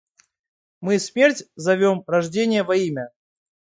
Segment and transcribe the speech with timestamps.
[0.79, 3.11] Мы смерть зовем рожденья во имя.